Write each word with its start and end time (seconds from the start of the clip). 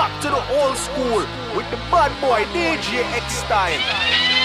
back 0.00 0.18
to 0.22 0.30
the 0.30 0.62
old 0.62 0.78
school 0.78 1.20
with 1.54 1.70
the 1.70 1.76
bad 1.92 2.10
boy 2.22 2.42
DJ 2.54 3.04
X 3.12 3.34
Style. 3.34 4.39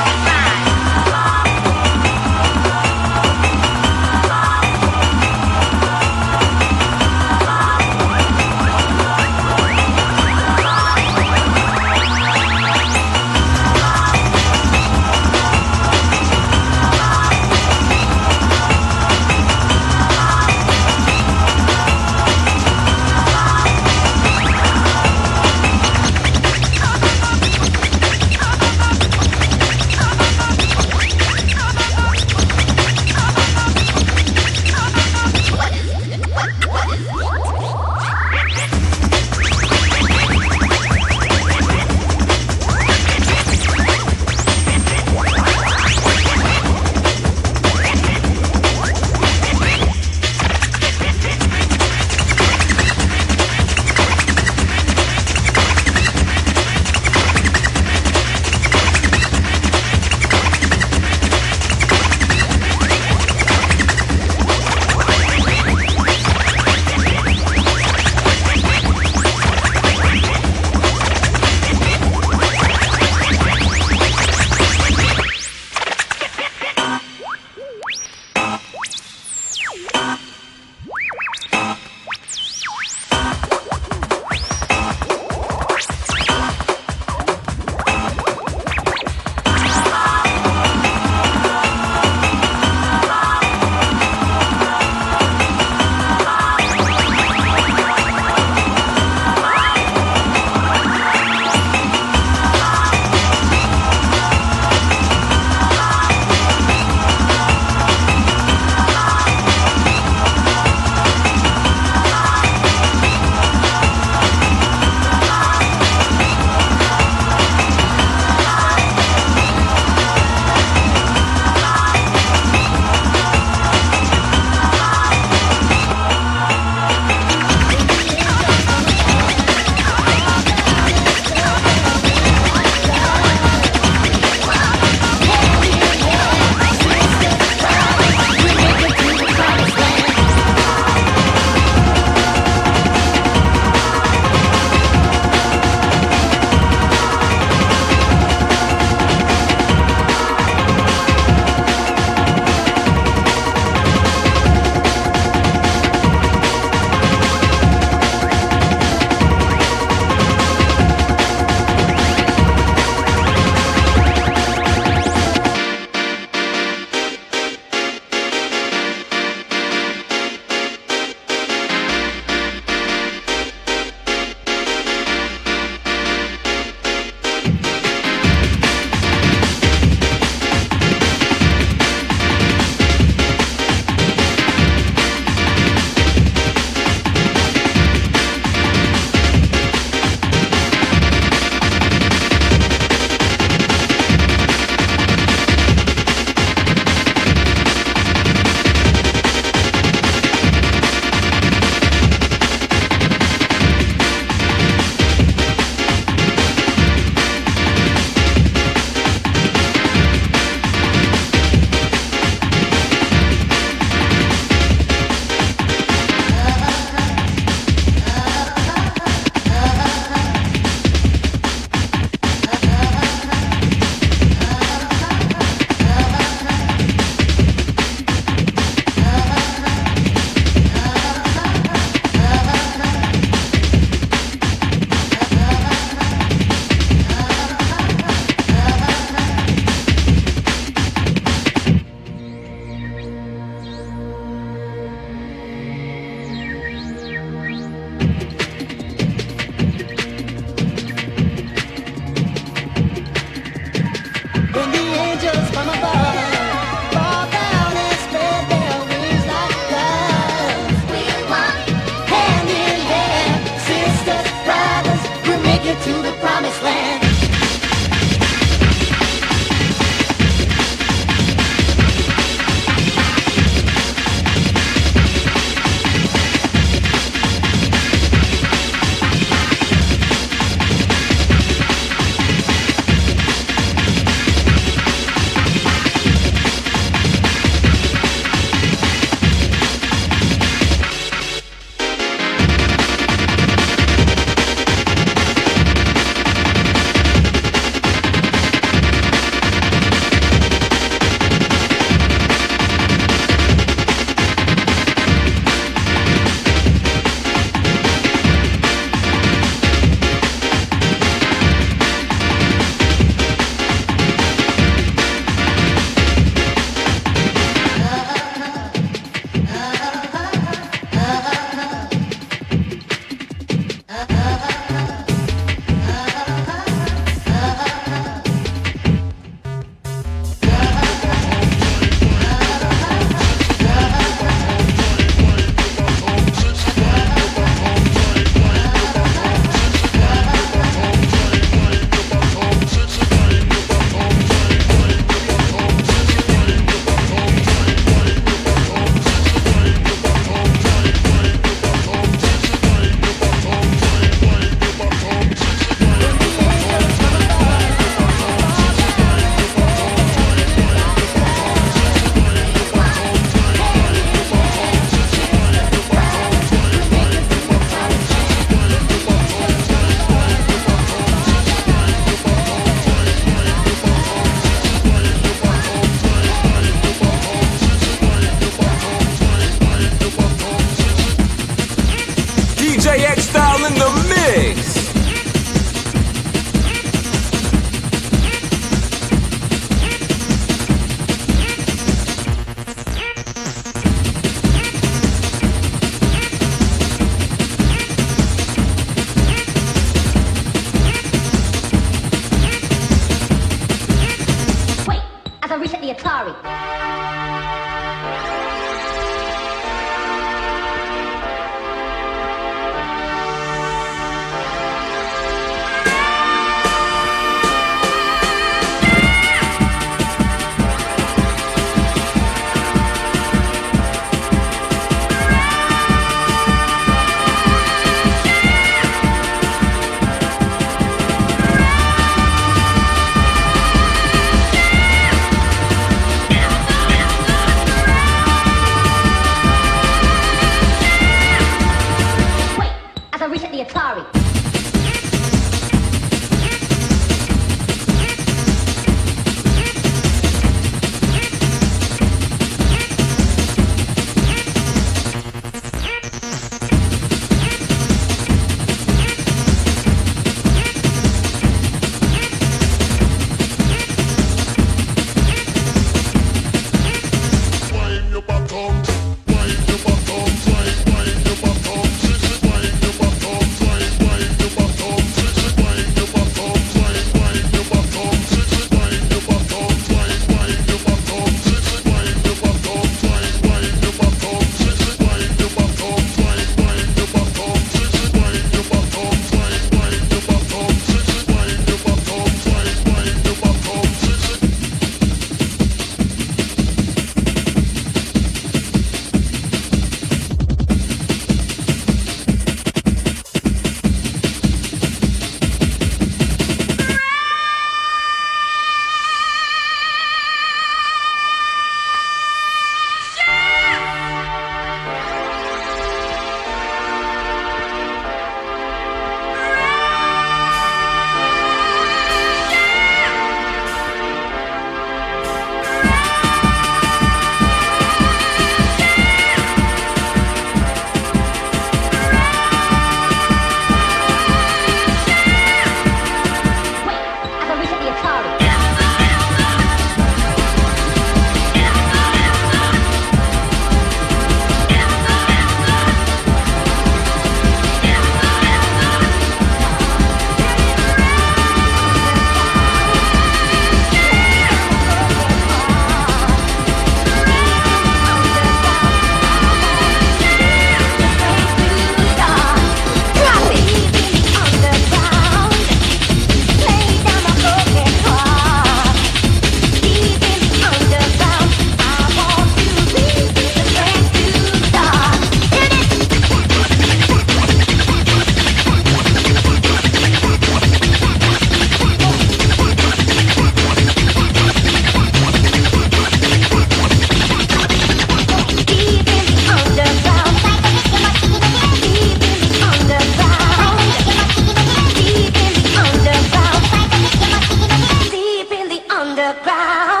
now. 599.61 599.97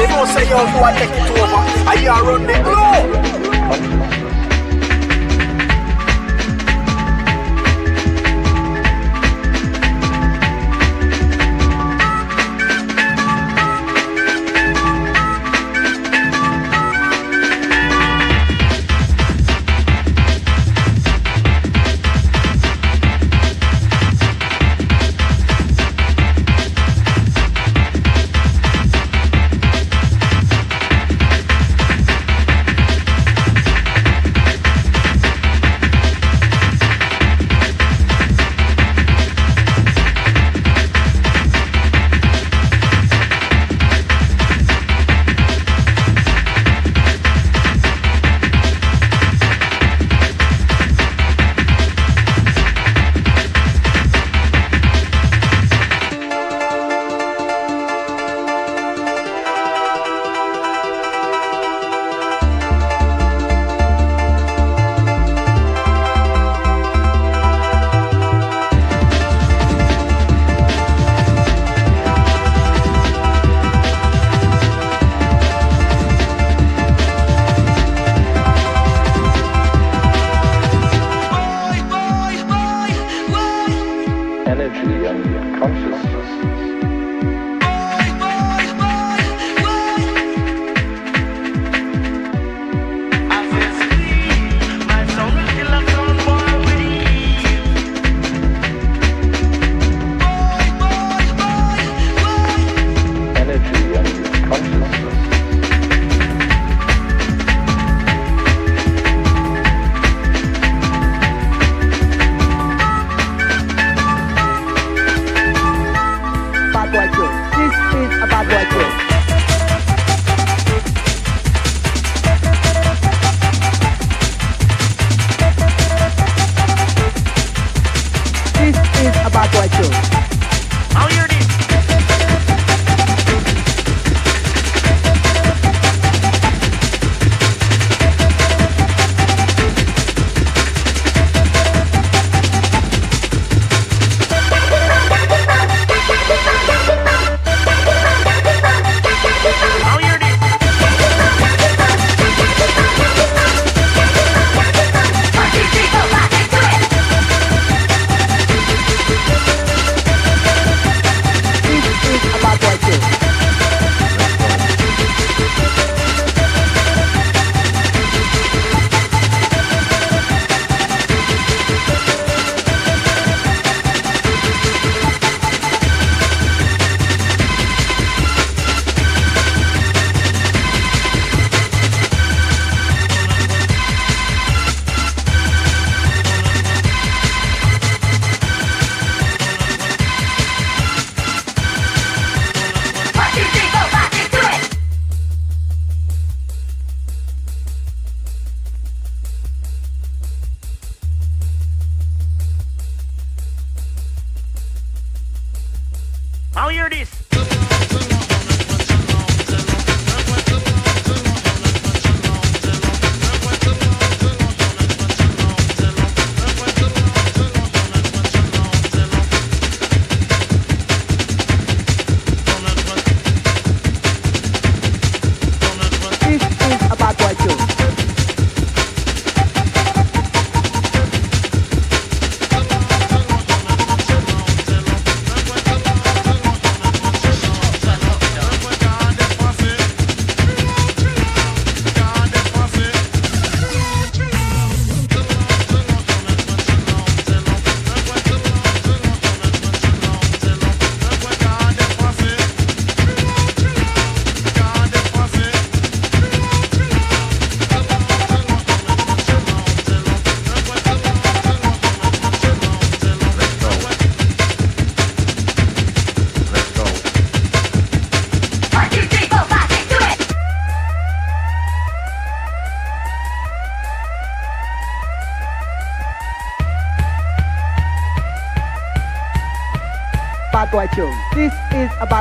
you 0.00 0.08
know 0.08 0.24
say 0.24 0.48
yo 0.48 0.56
go 0.56 0.80
I 0.82 0.92
take 0.98 1.10
it 1.10 1.30
over. 1.36 1.60
I 1.90 1.94
you 2.00 2.10
run 2.26 2.48
it. 2.48 3.44
No! 3.44 3.49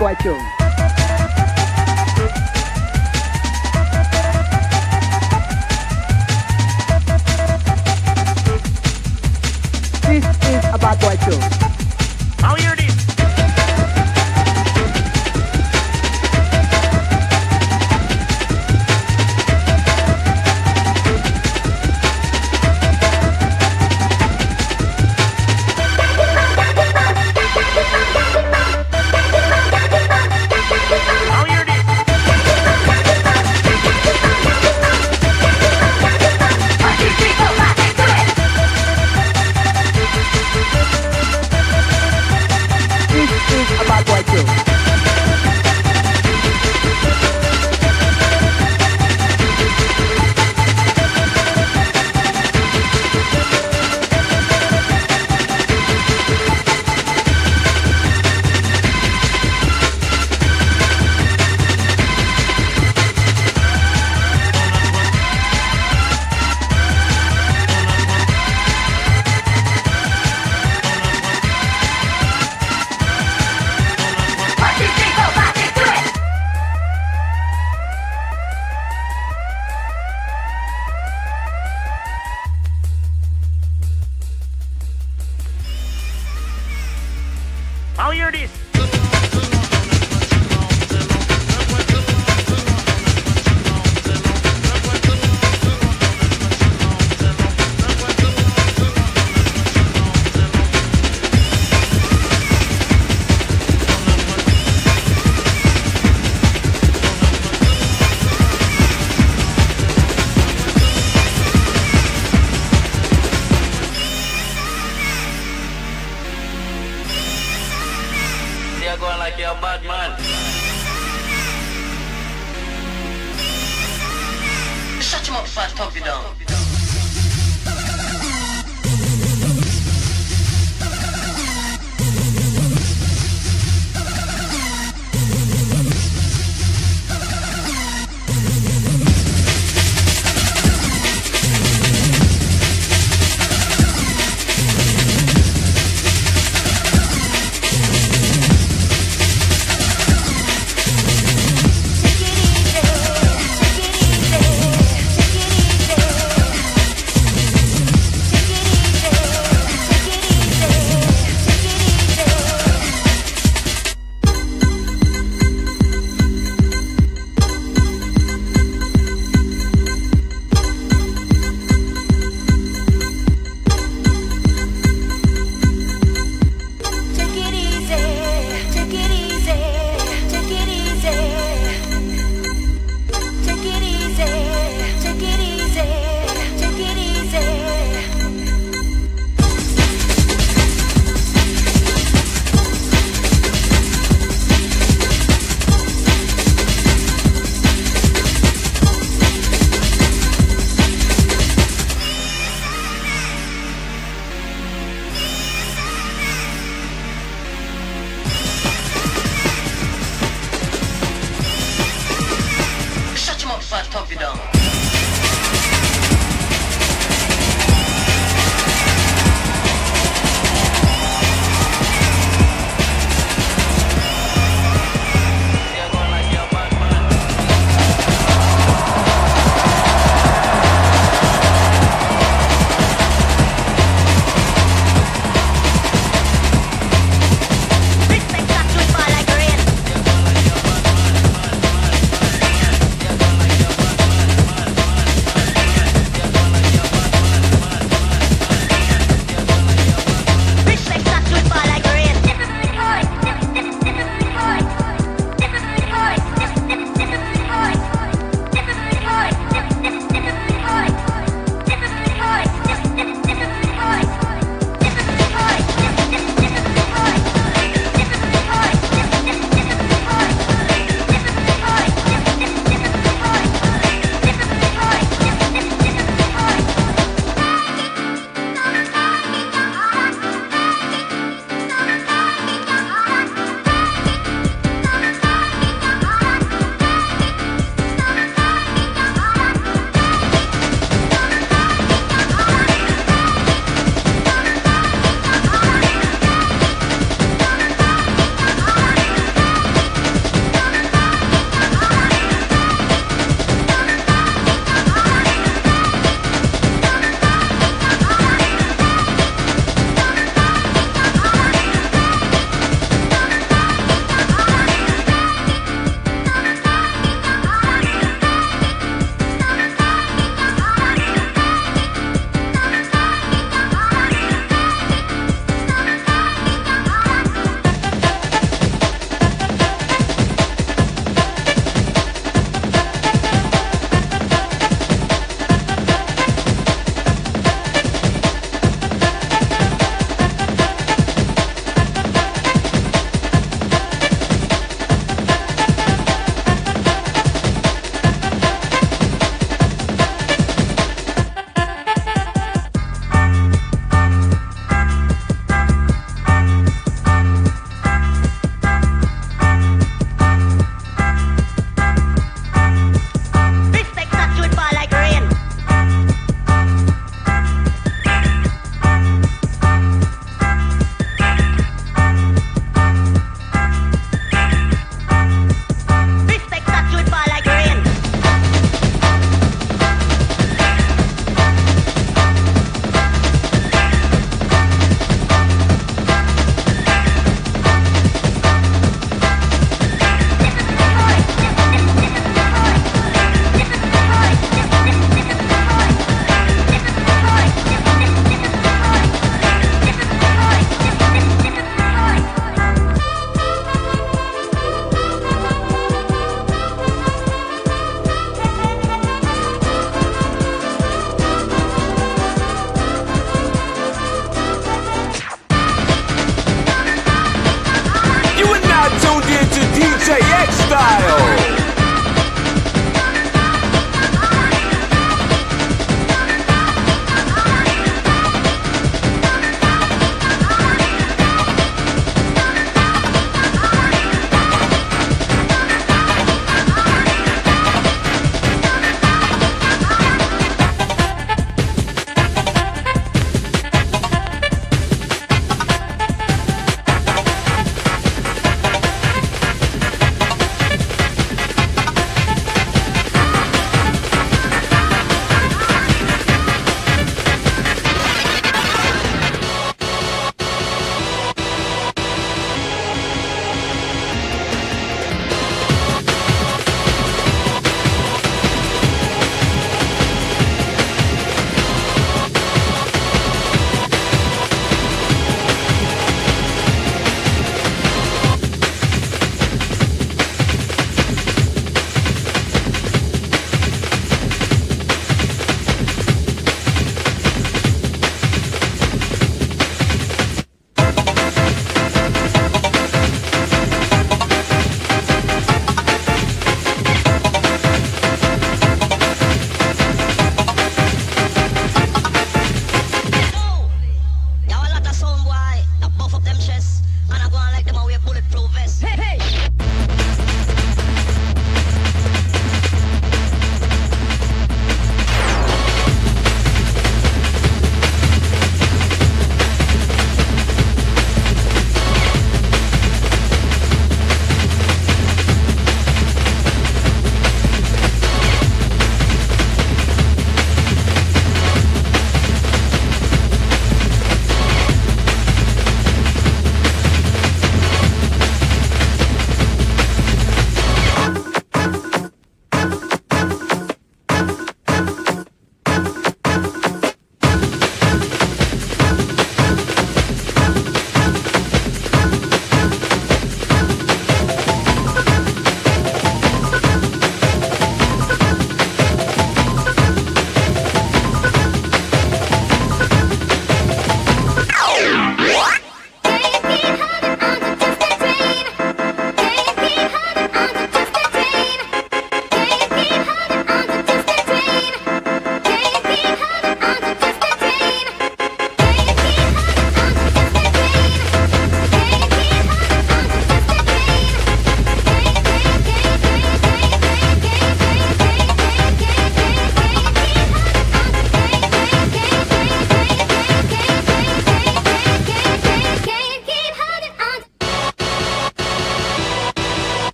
Take 0.00 0.24
it 0.24 0.59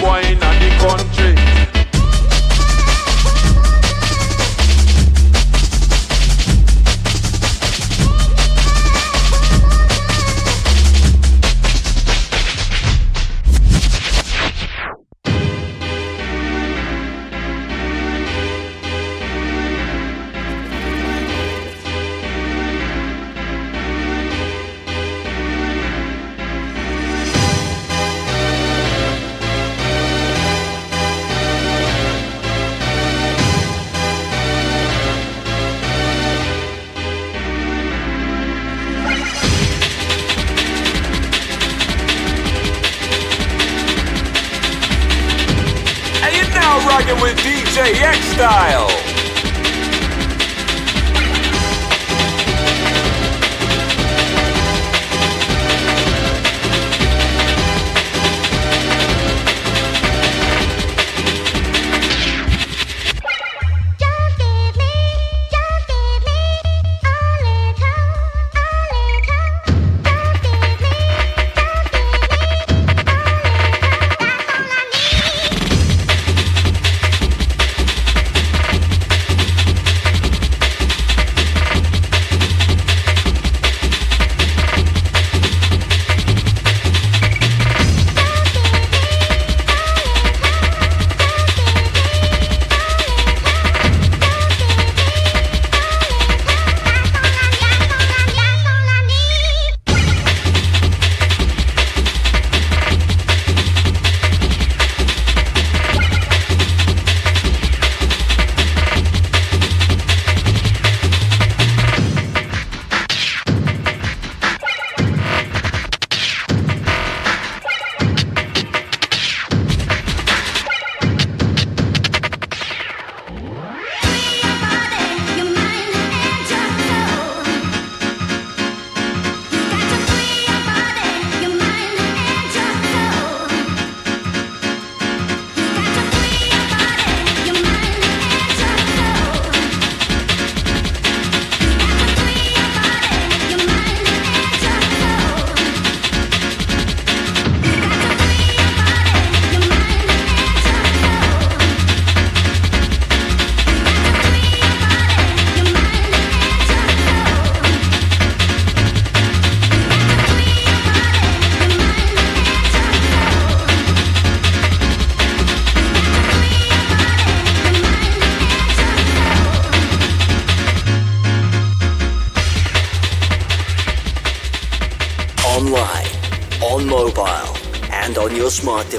boy 0.00 0.20
in 0.22 0.38
the 0.38 0.70
country. 0.78 1.39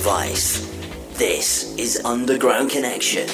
Device. 0.02 0.66
This 1.20 1.78
is 1.78 2.02
Underground 2.04 2.72
Connection. 2.72 3.31